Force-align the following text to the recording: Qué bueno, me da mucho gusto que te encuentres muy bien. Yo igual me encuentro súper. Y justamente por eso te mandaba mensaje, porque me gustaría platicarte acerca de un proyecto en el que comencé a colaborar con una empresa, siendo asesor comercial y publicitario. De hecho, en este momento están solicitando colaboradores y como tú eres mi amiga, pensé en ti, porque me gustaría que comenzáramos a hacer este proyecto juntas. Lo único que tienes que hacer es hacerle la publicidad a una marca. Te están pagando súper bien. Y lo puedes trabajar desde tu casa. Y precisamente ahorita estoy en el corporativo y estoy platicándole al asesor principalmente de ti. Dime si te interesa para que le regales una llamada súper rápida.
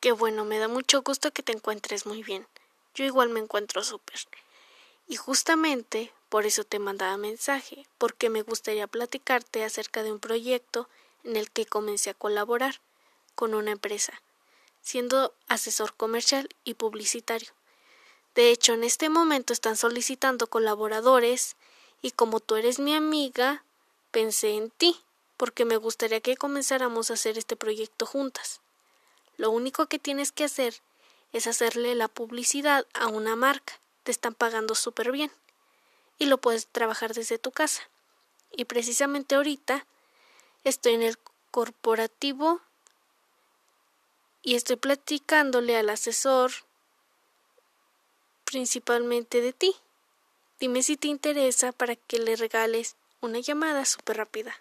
Qué 0.00 0.12
bueno, 0.12 0.46
me 0.46 0.58
da 0.58 0.66
mucho 0.66 1.02
gusto 1.02 1.30
que 1.30 1.42
te 1.42 1.52
encuentres 1.52 2.06
muy 2.06 2.22
bien. 2.22 2.46
Yo 2.94 3.04
igual 3.04 3.28
me 3.28 3.38
encuentro 3.38 3.84
súper. 3.84 4.18
Y 5.06 5.16
justamente 5.16 6.10
por 6.30 6.46
eso 6.46 6.64
te 6.64 6.78
mandaba 6.78 7.18
mensaje, 7.18 7.86
porque 7.98 8.30
me 8.30 8.40
gustaría 8.40 8.86
platicarte 8.86 9.62
acerca 9.62 10.02
de 10.02 10.10
un 10.10 10.18
proyecto 10.18 10.88
en 11.22 11.36
el 11.36 11.50
que 11.50 11.66
comencé 11.66 12.08
a 12.08 12.14
colaborar 12.14 12.80
con 13.34 13.52
una 13.52 13.72
empresa, 13.72 14.22
siendo 14.80 15.34
asesor 15.48 15.92
comercial 15.92 16.48
y 16.64 16.74
publicitario. 16.74 17.50
De 18.34 18.50
hecho, 18.50 18.72
en 18.72 18.84
este 18.84 19.10
momento 19.10 19.52
están 19.52 19.76
solicitando 19.76 20.46
colaboradores 20.46 21.56
y 22.00 22.12
como 22.12 22.40
tú 22.40 22.56
eres 22.56 22.78
mi 22.78 22.94
amiga, 22.94 23.64
pensé 24.12 24.56
en 24.56 24.70
ti, 24.70 24.98
porque 25.36 25.66
me 25.66 25.76
gustaría 25.76 26.22
que 26.22 26.38
comenzáramos 26.38 27.10
a 27.10 27.14
hacer 27.14 27.36
este 27.36 27.54
proyecto 27.54 28.06
juntas. 28.06 28.62
Lo 29.40 29.50
único 29.50 29.86
que 29.86 29.98
tienes 29.98 30.32
que 30.32 30.44
hacer 30.44 30.82
es 31.32 31.46
hacerle 31.46 31.94
la 31.94 32.08
publicidad 32.08 32.86
a 32.92 33.06
una 33.06 33.36
marca. 33.36 33.80
Te 34.02 34.10
están 34.10 34.34
pagando 34.34 34.74
súper 34.74 35.12
bien. 35.12 35.32
Y 36.18 36.26
lo 36.26 36.36
puedes 36.36 36.66
trabajar 36.66 37.14
desde 37.14 37.38
tu 37.38 37.50
casa. 37.50 37.88
Y 38.52 38.66
precisamente 38.66 39.36
ahorita 39.36 39.86
estoy 40.64 40.92
en 40.92 41.02
el 41.02 41.16
corporativo 41.50 42.60
y 44.42 44.56
estoy 44.56 44.76
platicándole 44.76 45.74
al 45.74 45.88
asesor 45.88 46.52
principalmente 48.44 49.40
de 49.40 49.54
ti. 49.54 49.74
Dime 50.58 50.82
si 50.82 50.98
te 50.98 51.08
interesa 51.08 51.72
para 51.72 51.96
que 51.96 52.18
le 52.18 52.36
regales 52.36 52.94
una 53.22 53.38
llamada 53.38 53.86
súper 53.86 54.18
rápida. 54.18 54.60